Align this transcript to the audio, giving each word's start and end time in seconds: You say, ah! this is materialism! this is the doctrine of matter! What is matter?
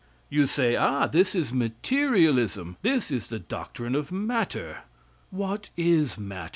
You 0.31 0.47
say, 0.47 0.75
ah! 0.75 1.05
this 1.05 1.35
is 1.35 1.53
materialism! 1.53 2.77
this 2.81 3.11
is 3.11 3.27
the 3.27 3.37
doctrine 3.37 3.93
of 3.93 4.11
matter! 4.11 4.79
What 5.29 5.69
is 5.77 6.17
matter? 6.17 6.49